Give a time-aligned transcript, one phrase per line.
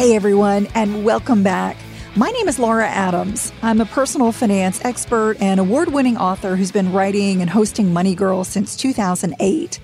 [0.00, 1.76] Hey everyone, and welcome back.
[2.16, 3.52] My name is Laura Adams.
[3.60, 8.14] I'm a personal finance expert and award winning author who's been writing and hosting Money
[8.14, 9.78] Girl since 2008.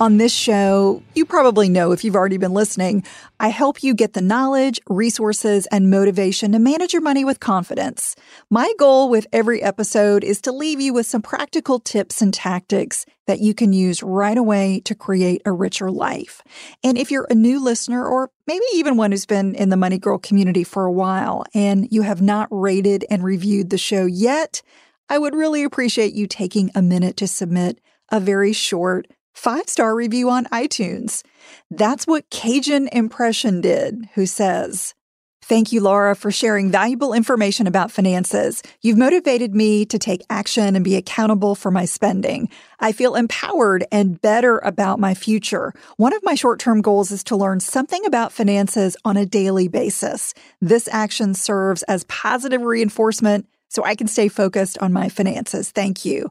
[0.00, 3.04] On this show, you probably know if you've already been listening,
[3.38, 8.16] I help you get the knowledge, resources, and motivation to manage your money with confidence.
[8.48, 13.04] My goal with every episode is to leave you with some practical tips and tactics
[13.26, 16.40] that you can use right away to create a richer life.
[16.82, 19.98] And if you're a new listener or maybe even one who's been in the Money
[19.98, 24.62] Girl community for a while and you have not rated and reviewed the show yet,
[25.10, 29.06] I would really appreciate you taking a minute to submit a very short
[29.40, 31.22] five star review on iTunes.
[31.70, 34.94] That's what Cajun Impression did, who says,
[35.42, 38.62] Thank you, Laura, for sharing valuable information about finances.
[38.82, 42.50] You've motivated me to take action and be accountable for my spending.
[42.78, 45.72] I feel empowered and better about my future.
[45.96, 49.68] One of my short term goals is to learn something about finances on a daily
[49.68, 50.34] basis.
[50.60, 55.70] This action serves as positive reinforcement so I can stay focused on my finances.
[55.70, 56.30] Thank you.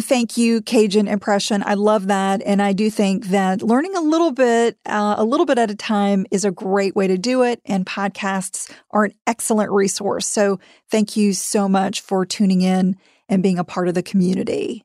[0.00, 1.62] Thank you, Cajun impression.
[1.64, 5.46] I love that, and I do think that learning a little bit, uh, a little
[5.46, 7.60] bit at a time, is a great way to do it.
[7.64, 10.26] And podcasts are an excellent resource.
[10.26, 10.58] So,
[10.90, 12.96] thank you so much for tuning in
[13.28, 14.84] and being a part of the community.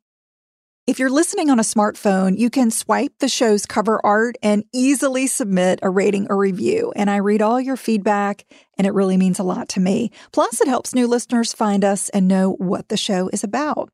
[0.85, 5.25] If you're listening on a smartphone, you can swipe the show's cover art and easily
[5.25, 6.93] submit a rating or review.
[6.95, 8.45] And I read all your feedback,
[8.77, 10.11] and it really means a lot to me.
[10.31, 13.89] Plus, it helps new listeners find us and know what the show is about.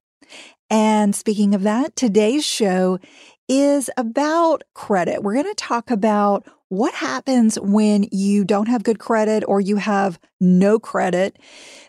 [0.69, 2.99] And speaking of that, today's show
[3.47, 5.21] is about credit.
[5.21, 9.77] We're going to talk about what happens when you don't have good credit or you
[9.77, 11.37] have no credit.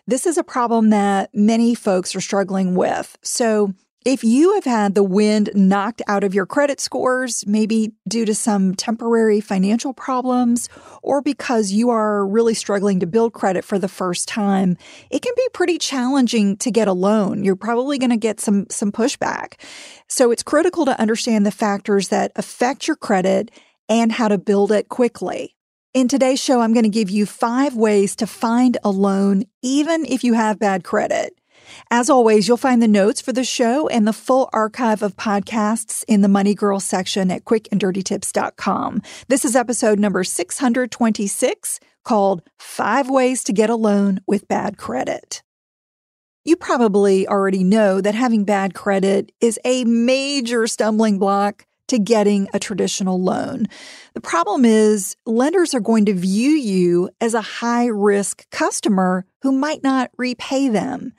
[0.05, 3.17] This is a problem that many folks are struggling with.
[3.23, 3.73] So,
[4.05, 8.33] if you have had the wind knocked out of your credit scores, maybe due to
[8.33, 10.69] some temporary financial problems,
[11.01, 14.77] or because you are really struggling to build credit for the first time,
[15.09, 17.43] it can be pretty challenging to get a loan.
[17.43, 19.55] You're probably going to get some, some pushback.
[20.07, 23.51] So it's critical to understand the factors that affect your credit
[23.89, 25.55] and how to build it quickly.
[25.93, 30.05] In today's show, I'm going to give you five ways to find a loan, even
[30.05, 31.33] if you have bad credit.
[31.91, 36.03] As always, you'll find the notes for the show and the full archive of podcasts
[36.07, 39.01] in the Money Girl section at quickanddirtytips.com.
[39.27, 45.43] This is episode number 626 called Five Ways to Get a Loan with Bad Credit.
[46.45, 52.47] You probably already know that having bad credit is a major stumbling block to getting
[52.53, 53.65] a traditional loan.
[54.13, 59.51] The problem is lenders are going to view you as a high risk customer who
[59.51, 61.13] might not repay them.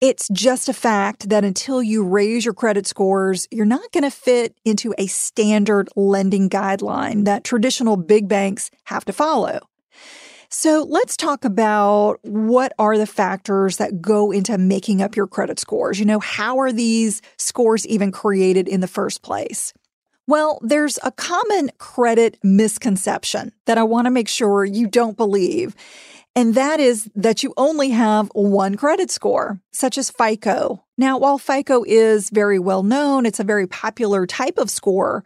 [0.00, 4.10] It's just a fact that until you raise your credit scores, you're not going to
[4.10, 9.58] fit into a standard lending guideline that traditional big banks have to follow.
[10.50, 15.58] So let's talk about what are the factors that go into making up your credit
[15.58, 15.98] scores.
[15.98, 19.74] You know, how are these scores even created in the first place?
[20.28, 25.74] Well, there's a common credit misconception that I want to make sure you don't believe.
[26.38, 30.84] And that is that you only have one credit score, such as FICO.
[30.96, 35.24] Now, while FICO is very well known, it's a very popular type of score.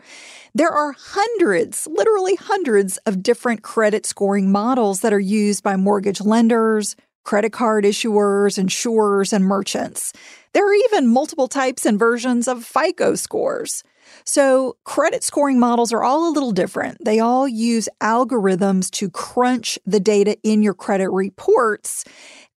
[0.54, 6.22] There are hundreds, literally hundreds of different credit scoring models that are used by mortgage
[6.22, 10.14] lenders, credit card issuers, insurers, and merchants.
[10.54, 13.84] There are even multiple types and versions of FICO scores.
[14.24, 17.04] So, credit scoring models are all a little different.
[17.04, 22.04] They all use algorithms to crunch the data in your credit reports.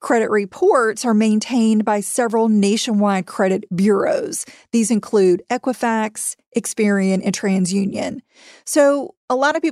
[0.00, 4.44] Credit reports are maintained by several nationwide credit bureaus.
[4.72, 8.20] These include Equifax, Experian, and TransUnion.
[8.64, 9.71] So, a lot of people.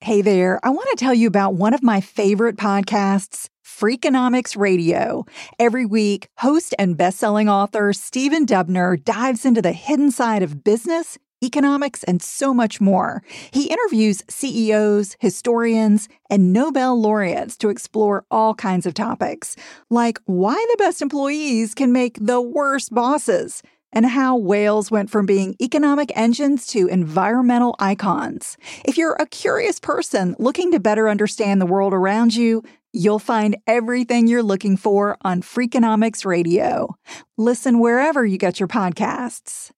[0.00, 5.26] Hey there, I want to tell you about one of my favorite podcasts, Freakonomics Radio.
[5.58, 11.18] Every week, host and best-selling author Stephen Dubner dives into the hidden side of business,
[11.42, 13.24] economics, and so much more.
[13.50, 19.56] He interviews CEOs, historians, and Nobel laureates to explore all kinds of topics,
[19.90, 25.26] like why the best employees can make the worst bosses– and how whales went from
[25.26, 28.56] being economic engines to environmental icons.
[28.84, 32.62] If you're a curious person looking to better understand the world around you,
[32.92, 36.96] you'll find everything you're looking for on Freakonomics Radio.
[37.36, 39.70] Listen wherever you get your podcasts.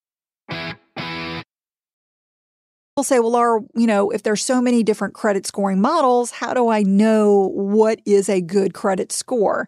[3.00, 6.52] People say, well, Laura, you know, if there's so many different credit scoring models, how
[6.52, 9.66] do I know what is a good credit score?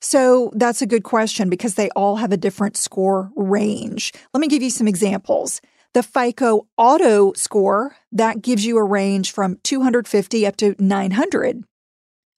[0.00, 4.12] So that's a good question because they all have a different score range.
[4.32, 5.60] Let me give you some examples.
[5.92, 11.64] The FICO auto score, that gives you a range from 250 up to 900.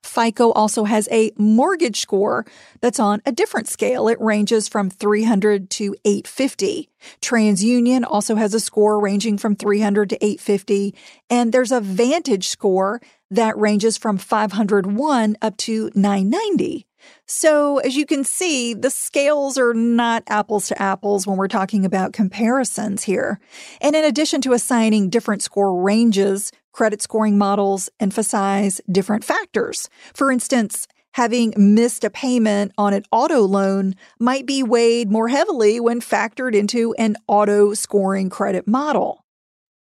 [0.02, 2.46] FICO also has a mortgage score
[2.80, 4.08] that's on a different scale.
[4.08, 6.88] It ranges from 300 to 850.
[7.20, 10.94] TransUnion also has a score ranging from 300 to 850.
[11.28, 16.86] And there's a VantageScore that ranges from 501 up to 990.
[17.26, 21.84] So, as you can see, the scales are not apples to apples when we're talking
[21.84, 23.40] about comparisons here.
[23.80, 29.88] And in addition to assigning different score ranges, credit scoring models emphasize different factors.
[30.14, 35.80] For instance, having missed a payment on an auto loan might be weighed more heavily
[35.80, 39.24] when factored into an auto scoring credit model.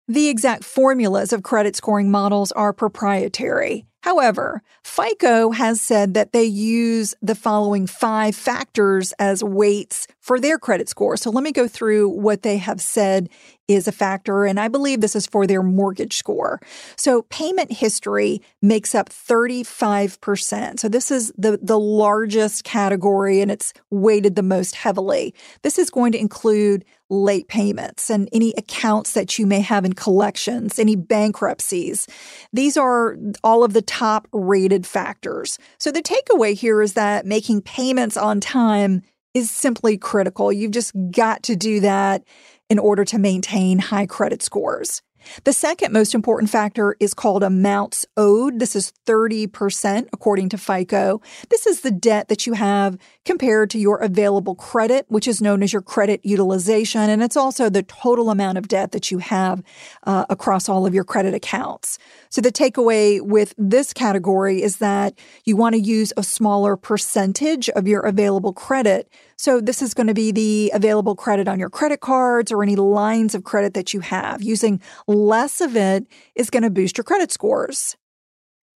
[0.08, 3.86] The exact formulas of credit scoring models are proprietary.
[4.06, 10.60] However, FICO has said that they use the following five factors as weights for their
[10.60, 11.16] credit score.
[11.16, 13.28] So let me go through what they have said
[13.68, 16.60] is a factor, and I believe this is for their mortgage score.
[16.96, 20.78] So payment history makes up 35%.
[20.78, 25.34] So this is the, the largest category and it's weighted the most heavily.
[25.62, 29.92] This is going to include late payments and any accounts that you may have in
[29.92, 32.06] collections, any bankruptcies.
[32.52, 35.58] These are all of the top rated factors.
[35.78, 39.02] So the takeaway here is that making payments on time
[39.34, 40.50] is simply critical.
[40.50, 42.24] You've just got to do that
[42.68, 45.02] in order to maintain high credit scores.
[45.44, 48.58] The second most important factor is called amounts owed.
[48.58, 51.20] This is 30% according to FICO.
[51.50, 55.62] This is the debt that you have compared to your available credit, which is known
[55.62, 57.02] as your credit utilization.
[57.10, 59.62] And it's also the total amount of debt that you have
[60.04, 61.98] uh, across all of your credit accounts.
[62.30, 67.68] So the takeaway with this category is that you want to use a smaller percentage
[67.70, 69.10] of your available credit.
[69.36, 72.76] So this is going to be the available credit on your credit cards or any
[72.76, 74.42] lines of credit that you have.
[74.42, 77.96] Using less of it is going to boost your credit scores.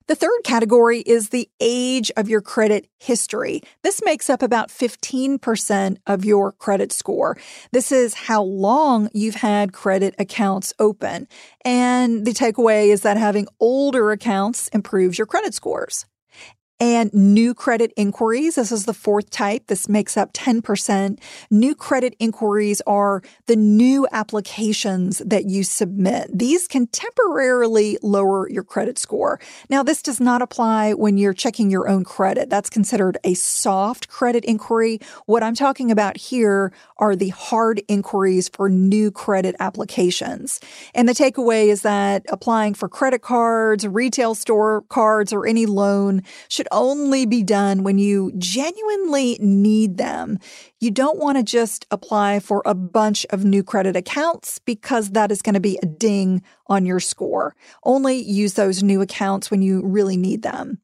[0.06, 3.62] The third category is the age of your credit history.
[3.84, 7.38] This makes up about 15% of your credit score.
[7.70, 11.28] This is how long you've had credit accounts open.
[11.64, 16.06] And the takeaway is that having older accounts improves your credit scores
[16.80, 18.54] and new credit inquiries.
[18.54, 19.66] This is the fourth type.
[19.66, 21.18] This makes up 10%.
[21.50, 26.30] New credit inquiries are the new applications that you submit.
[26.32, 29.38] These can temporarily lower your credit score.
[29.68, 32.48] Now, this does not apply when you're checking your own credit.
[32.48, 35.00] That's considered a soft credit inquiry.
[35.26, 40.60] What I'm talking about here are the hard inquiries for new credit applications.
[40.94, 46.22] And the takeaway is that applying for credit cards, retail store cards, or any loan
[46.48, 50.38] should only be done when you genuinely need them.
[50.80, 55.30] You don't want to just apply for a bunch of new credit accounts because that
[55.30, 57.54] is going to be a ding on your score.
[57.84, 60.80] Only use those new accounts when you really need them.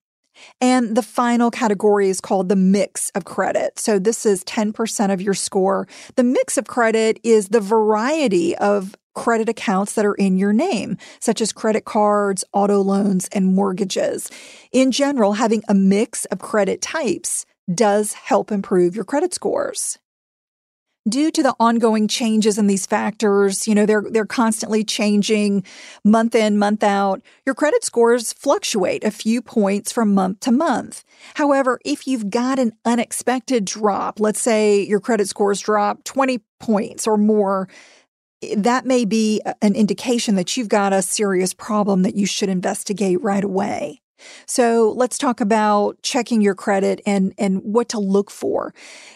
[0.60, 3.78] And the final category is called the mix of credit.
[3.78, 5.88] So this is 10% of your score.
[6.16, 10.96] The mix of credit is the variety of credit accounts that are in your name,
[11.18, 14.30] such as credit cards, auto loans, and mortgages.
[14.70, 19.98] In general, having a mix of credit types does help improve your credit scores
[21.08, 25.64] due to the ongoing changes in these factors, you know, they're they're constantly changing
[26.04, 27.22] month in, month out.
[27.44, 31.04] Your credit scores fluctuate a few points from month to month.
[31.34, 37.06] However, if you've got an unexpected drop, let's say your credit scores drop 20 points
[37.06, 37.68] or more,
[38.56, 43.20] that may be an indication that you've got a serious problem that you should investigate
[43.22, 44.00] right away.
[44.46, 48.72] So let's talk about checking your credit and, and what to look for.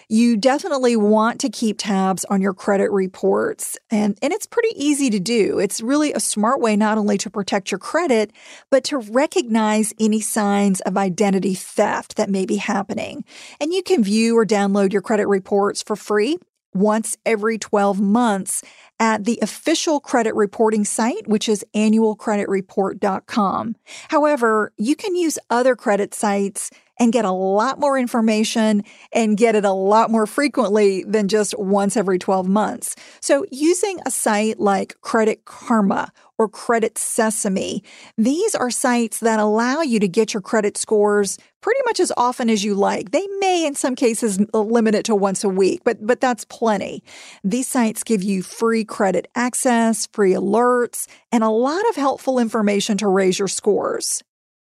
[0.08, 5.10] You definitely want to keep tabs on your credit reports and, and it's pretty easy
[5.10, 5.58] to do.
[5.58, 8.32] It's really a smart way not only to protect your credit,
[8.70, 13.24] but to recognize any signs of identity theft that may be happening.
[13.60, 16.38] And you can view or download your credit reports for free
[16.72, 18.62] once every 12 months
[19.00, 23.76] at the official credit reporting site, which is annualcreditreport.com.
[24.08, 29.54] However, you can use other credit sites and get a lot more information and get
[29.56, 32.94] it a lot more frequently than just once every 12 months.
[33.20, 37.82] So using a site like Credit Karma or Credit Sesame,
[38.18, 42.50] these are sites that allow you to get your credit scores pretty much as often
[42.50, 43.10] as you like.
[43.10, 47.02] They may in some cases limit it to once a week, but but that's plenty.
[47.44, 52.98] These sites give you free credit access, free alerts, and a lot of helpful information
[52.98, 54.22] to raise your scores.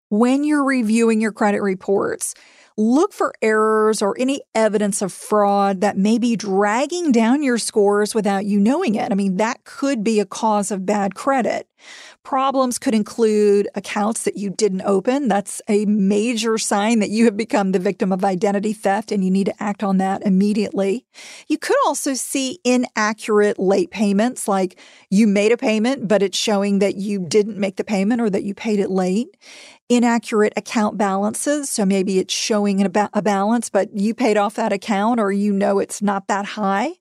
[0.09, 2.35] When you're reviewing your credit reports,
[2.77, 8.15] look for errors or any evidence of fraud that may be dragging down your scores
[8.15, 9.11] without you knowing it.
[9.11, 11.67] I mean, that could be a cause of bad credit.
[12.23, 15.29] Problems could include accounts that you didn't open.
[15.29, 19.31] That's a major sign that you have become the victim of identity theft and you
[19.31, 21.07] need to act on that immediately.
[21.49, 26.81] You could also see inaccurate late payments, like you made a payment, but it's showing
[26.81, 29.29] that you didn't make the payment or that you paid it late
[29.89, 31.71] inaccurate account balances.
[31.71, 35.53] So maybe it's showing a, a, balance, but you paid off that account or you
[35.53, 36.95] know it's not that high.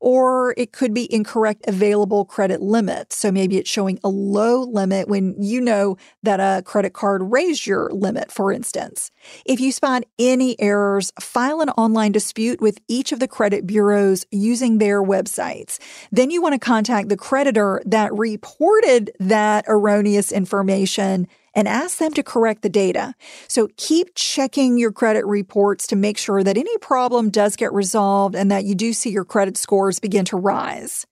[0.00, 3.16] Or it could be incorrect available credit limits.
[3.16, 7.66] So maybe it's showing a low limit when you know that a credit card raised
[7.66, 9.12] your limit, for instance.
[9.46, 14.26] If you spot any errors, file an online dispute with each of the credit bureaus
[14.32, 15.78] using their websites.
[16.10, 22.12] Then you want to contact the creditor that reported that erroneous information and ask them
[22.14, 23.14] to correct the data.
[23.48, 28.34] So keep checking your credit reports to make sure that any problem does get resolved
[28.34, 31.06] and that you do see your credit scores begin to rise.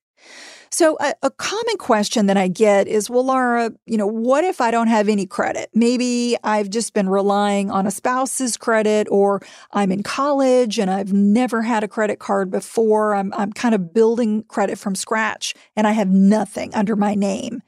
[0.73, 4.61] So a, a, common question that I get is, well, Laura, you know, what if
[4.61, 5.69] I don't have any credit?
[5.75, 9.43] Maybe I've just been relying on a spouse's credit or
[9.73, 13.17] I'm in college and I've never had a credit card before.
[13.17, 17.63] I'm, I'm kind of building credit from scratch and I have nothing under my name.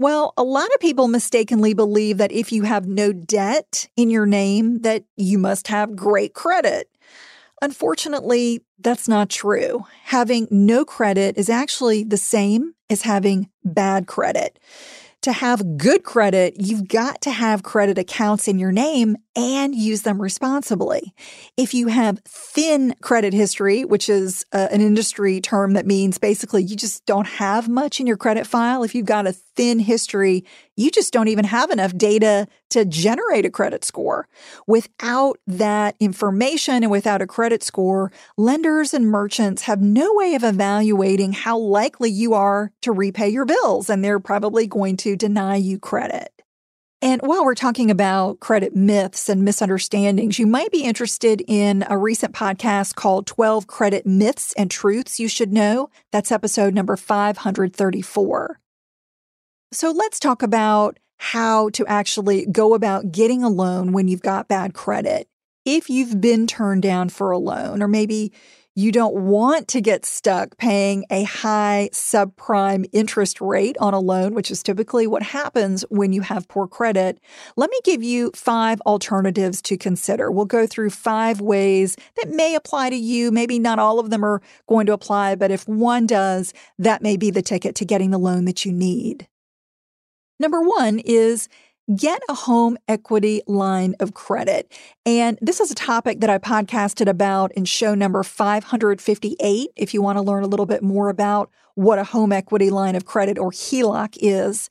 [0.00, 4.24] Well, a lot of people mistakenly believe that if you have no debt in your
[4.24, 6.88] name, that you must have great credit.
[7.60, 9.84] Unfortunately, that's not true.
[10.04, 14.58] Having no credit is actually the same as having bad credit
[15.22, 20.02] to have good credit, you've got to have credit accounts in your name and use
[20.02, 21.14] them responsibly.
[21.56, 26.64] If you have thin credit history, which is uh, an industry term that means basically
[26.64, 30.44] you just don't have much in your credit file, if you've got a thin history,
[30.76, 34.26] you just don't even have enough data to generate a credit score.
[34.66, 40.44] Without that information and without a credit score, lenders and merchants have no way of
[40.44, 45.56] evaluating how likely you are to repay your bills, and they're probably going to deny
[45.56, 46.39] you credit.
[47.02, 51.96] And while we're talking about credit myths and misunderstandings, you might be interested in a
[51.96, 55.88] recent podcast called 12 Credit Myths and Truths You Should Know.
[56.12, 58.60] That's episode number 534.
[59.72, 64.48] So let's talk about how to actually go about getting a loan when you've got
[64.48, 65.26] bad credit.
[65.64, 68.32] If you've been turned down for a loan, or maybe
[68.76, 74.32] you don't want to get stuck paying a high subprime interest rate on a loan,
[74.32, 77.18] which is typically what happens when you have poor credit.
[77.56, 80.30] Let me give you five alternatives to consider.
[80.30, 83.32] We'll go through five ways that may apply to you.
[83.32, 87.16] Maybe not all of them are going to apply, but if one does, that may
[87.16, 89.26] be the ticket to getting the loan that you need.
[90.38, 91.48] Number one is
[91.96, 94.72] get a home equity line of credit.
[95.04, 99.70] And this is a topic that I podcasted about in show number 558.
[99.76, 102.94] If you want to learn a little bit more about what a home equity line
[102.94, 104.68] of credit or HELOC is.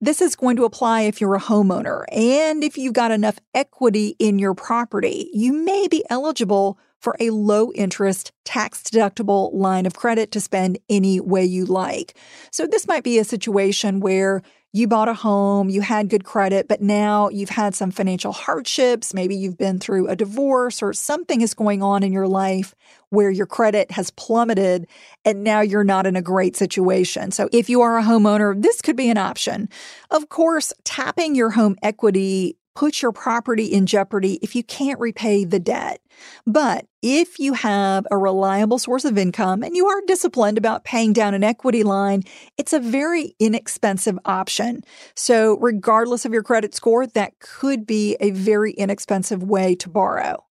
[0.00, 4.14] This is going to apply if you're a homeowner and if you've got enough equity
[4.20, 5.28] in your property.
[5.32, 10.78] You may be eligible for a low interest, tax deductible line of credit to spend
[10.88, 12.16] any way you like.
[12.52, 16.68] So, this might be a situation where you bought a home, you had good credit,
[16.68, 19.14] but now you've had some financial hardships.
[19.14, 22.74] Maybe you've been through a divorce or something is going on in your life
[23.08, 24.86] where your credit has plummeted
[25.24, 27.30] and now you're not in a great situation.
[27.30, 29.70] So if you are a homeowner, this could be an option.
[30.10, 35.44] Of course, tapping your home equity puts your property in jeopardy if you can't repay
[35.44, 36.00] the debt.
[36.46, 41.12] But if you have a reliable source of income and you are disciplined about paying
[41.12, 42.22] down an equity line,
[42.56, 44.82] it's a very inexpensive option.
[45.14, 50.44] So, regardless of your credit score, that could be a very inexpensive way to borrow.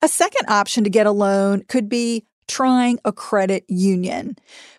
[0.00, 4.36] A second option to get a loan could be trying a credit union.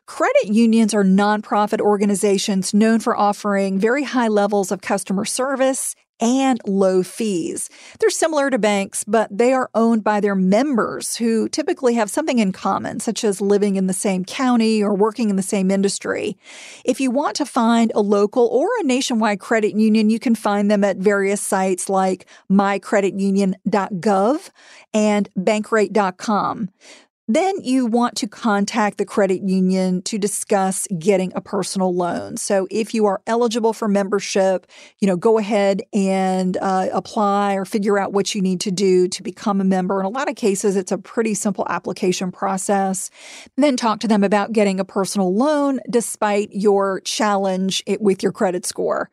[0.07, 6.59] Credit unions are nonprofit organizations known for offering very high levels of customer service and
[6.65, 7.69] low fees.
[7.99, 12.39] They're similar to banks, but they are owned by their members who typically have something
[12.39, 16.37] in common, such as living in the same county or working in the same industry.
[16.83, 20.69] If you want to find a local or a nationwide credit union, you can find
[20.69, 24.49] them at various sites like mycreditunion.gov
[24.93, 26.69] and bankrate.com.
[27.29, 32.37] Then you want to contact the credit union to discuss getting a personal loan.
[32.37, 34.65] So if you are eligible for membership,
[34.97, 39.07] you know, go ahead and uh, apply or figure out what you need to do
[39.09, 39.99] to become a member.
[39.99, 43.11] In a lot of cases, it's a pretty simple application process.
[43.57, 48.65] Then talk to them about getting a personal loan despite your challenge with your credit
[48.65, 49.11] score.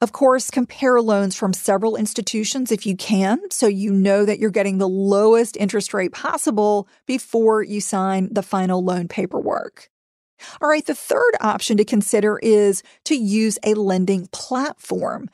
[0.00, 4.50] Of course, compare loans from several institutions if you can, so you know that you're
[4.50, 9.90] getting the lowest interest rate possible before you sign the final loan paperwork.
[10.60, 15.28] All right, the third option to consider is to use a lending platform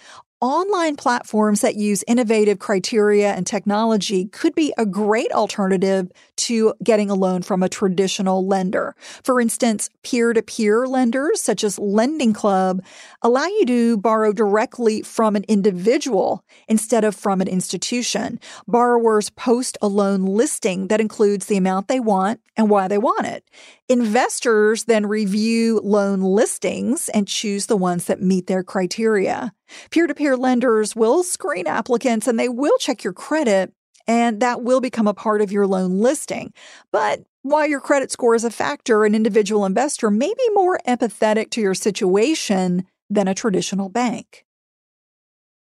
[0.44, 7.10] online platforms that use innovative criteria and technology could be a great alternative to getting
[7.10, 8.94] a loan from a traditional lender.
[9.22, 12.82] For instance, peer to peer lenders such as Lending Club
[13.22, 18.40] allow you to borrow directly from an individual instead of from an institution.
[18.66, 23.26] Borrowers post a loan listing that includes the amount they want and why they want
[23.26, 23.48] it.
[23.88, 29.52] Investors then review loan listings and choose the ones that meet their criteria.
[29.90, 33.72] Peer to peer lenders will screen applicants and they will check your credit,
[34.06, 36.52] and that will become a part of your loan listing.
[36.92, 41.50] But while your credit score is a factor, an individual investor may be more empathetic
[41.50, 44.44] to your situation than a traditional bank.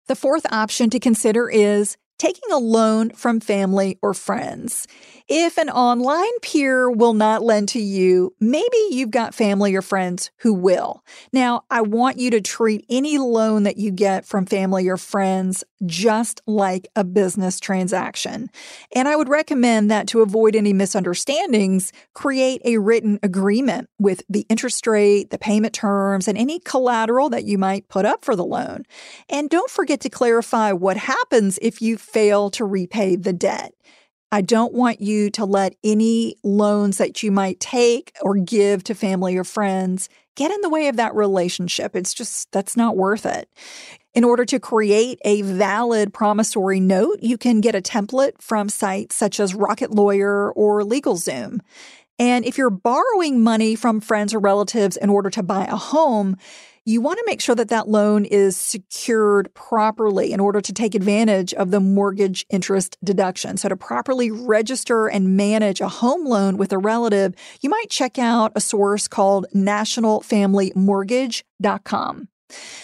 [0.07, 4.87] The fourth option to consider is taking a loan from family or friends.
[5.29, 10.31] If an online peer will not lend to you, maybe you've got family or friends
[10.37, 11.03] who will.
[11.33, 15.65] Now, I want you to treat any loan that you get from family or friends
[15.85, 18.49] just like a business transaction.
[18.95, 24.45] And I would recommend that to avoid any misunderstandings, create a written agreement with the
[24.47, 28.45] interest rate, the payment terms, and any collateral that you might put up for the
[28.45, 28.85] loan.
[29.27, 33.73] And don't forget to clarify what happens if you fail to repay the debt.
[34.31, 38.95] I don't want you to let any loans that you might take or give to
[38.95, 41.95] family or friends get in the way of that relationship.
[41.95, 43.49] It's just, that's not worth it.
[44.13, 49.15] In order to create a valid promissory note, you can get a template from sites
[49.15, 51.59] such as Rocket Lawyer or LegalZoom.
[52.19, 56.37] And if you're borrowing money from friends or relatives in order to buy a home,
[56.87, 60.95] you want to make sure that that loan is secured properly in order to take
[60.95, 63.57] advantage of the mortgage interest deduction.
[63.57, 68.17] So to properly register and manage a home loan with a relative, you might check
[68.17, 72.27] out a source called nationalfamilymortgage.com.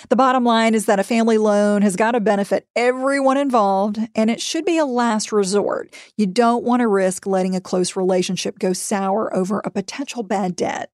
[0.09, 4.29] The bottom line is that a family loan has got to benefit everyone involved, and
[4.29, 5.95] it should be a last resort.
[6.17, 10.57] You don't want to risk letting a close relationship go sour over a potential bad
[10.57, 10.89] debt.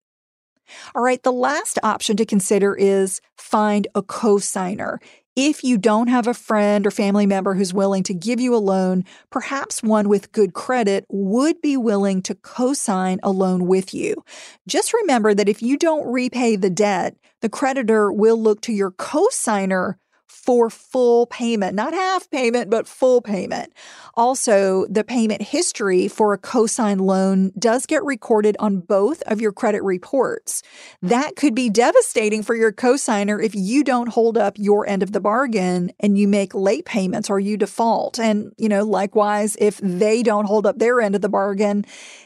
[0.95, 4.97] All right, the last option to consider is find a cosigner.
[5.36, 8.58] If you don't have a friend or family member who's willing to give you a
[8.58, 14.23] loan, perhaps one with good credit would be willing to co-sign a loan with you.
[14.67, 18.91] Just remember that if you don't repay the debt, the creditor will look to your
[18.91, 19.97] co-signer
[20.30, 23.74] for full payment, not half payment, but full payment.
[24.15, 29.52] Also, the payment history for a cosign loan does get recorded on both of your
[29.52, 30.62] credit reports.
[31.02, 35.12] That could be devastating for your cosigner if you don't hold up your end of
[35.12, 38.20] the bargain and you make late payments or you default.
[38.20, 41.86] And, you know, likewise, if they don't hold up their end of the bargain,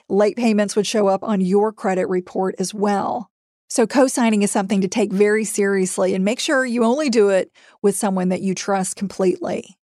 [0.09, 3.29] late payments would show up on your credit report as well.
[3.73, 7.29] So, co signing is something to take very seriously and make sure you only do
[7.29, 9.79] it with someone that you trust completely.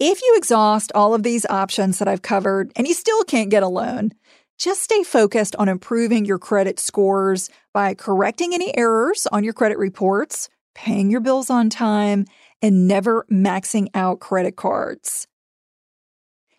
[0.00, 3.62] If you exhaust all of these options that I've covered and you still can't get
[3.62, 4.12] a loan,
[4.58, 9.76] just stay focused on improving your credit scores by correcting any errors on your credit
[9.76, 12.24] reports, paying your bills on time,
[12.62, 15.28] and never maxing out credit cards.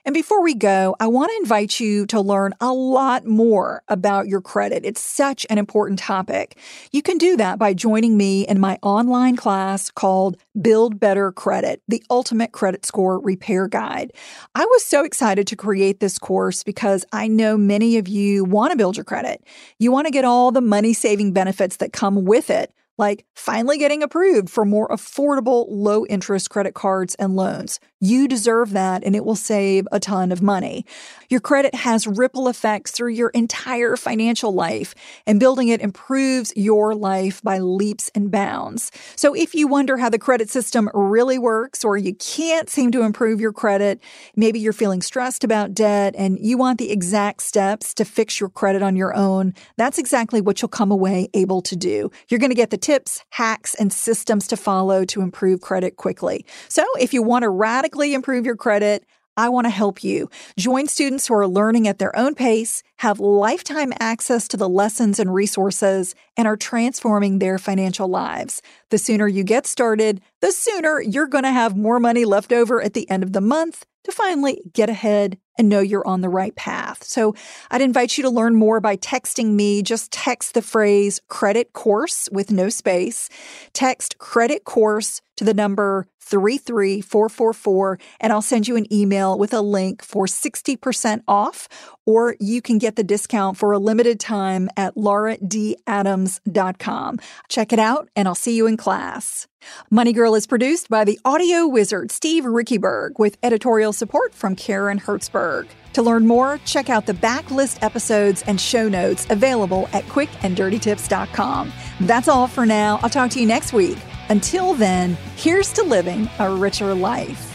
[0.06, 4.28] And before we go, I want to invite you to learn a lot more about
[4.28, 4.86] your credit.
[4.86, 6.60] It's such an important topic.
[6.92, 11.82] You can do that by joining me in my online class called Build Better Credit,
[11.88, 14.14] the ultimate credit score repair guide.
[14.54, 18.74] I was so excited to create this course because I know many of you want
[18.74, 19.44] to build your credit.
[19.80, 23.78] You want to get all the money saving benefits that come with it like finally
[23.78, 27.80] getting approved for more affordable, low interest credit cards and loans.
[28.00, 30.86] You deserve that and it will save a ton of money.
[31.30, 34.94] Your credit has ripple effects through your entire financial life,
[35.26, 38.92] and building it improves your life by leaps and bounds.
[39.16, 43.02] So if you wonder how the credit system really works or you can't seem to
[43.02, 44.00] improve your credit,
[44.36, 48.50] maybe you're feeling stressed about debt and you want the exact steps to fix your
[48.50, 52.12] credit on your own, that's exactly what you'll come away able to do.
[52.30, 56.46] You're going to get the tips, hacks, and systems to follow to improve credit quickly.
[56.70, 59.04] So if you want to radically improve your credit,
[59.36, 60.30] I want to help you.
[60.56, 65.20] Join students who are learning at their own pace, have lifetime access to the lessons
[65.20, 68.62] and resources, and are transforming their financial lives.
[68.92, 72.84] The sooner you get started, the sooner you're going to have more money left over
[72.84, 76.30] at the end of the month to finally get ahead and know you're on the
[76.30, 77.04] right path.
[77.04, 77.34] So
[77.72, 79.82] I'd invite you to learn more by texting me.
[79.82, 83.30] Just text the phrase credit course with no space.
[83.74, 89.62] Text credit course to the number 33444 and I'll send you an email with a
[89.62, 91.68] link for 60% off
[92.06, 97.20] or you can get the discount for a limited time at lauradadams.com.
[97.48, 99.48] Check it out and I'll see you in class.
[99.90, 105.00] Money Girl is produced by the audio wizard Steve Riekeberg with editorial support from Karen
[105.00, 105.68] Hertzberg.
[105.94, 111.72] To learn more, check out the backlist episodes and show notes available at quickanddirtytips.com.
[112.02, 113.00] That's all for now.
[113.02, 113.98] I'll talk to you next week.
[114.30, 117.52] Until then, here's to living a richer life.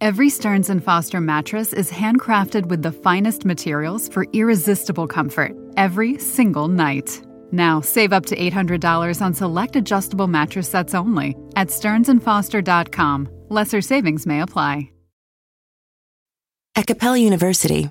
[0.00, 6.18] Every Stearns and Foster mattress is handcrafted with the finest materials for irresistible comfort every
[6.18, 7.20] single night.
[7.50, 13.28] Now, save up to $800 on select adjustable mattress sets only at stearnsandfoster.com.
[13.48, 14.90] Lesser savings may apply.
[16.76, 17.90] At Capella University,